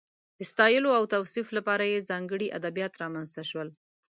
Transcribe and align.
د 0.37 0.39
ستایلو 0.51 0.89
او 0.99 1.03
توصیف 1.13 1.47
لپاره 1.57 1.83
یې 1.91 2.05
ځانګړي 2.09 2.47
ادبیات 2.57 2.93
رامنځته 3.03 3.43
شول. 3.49 3.69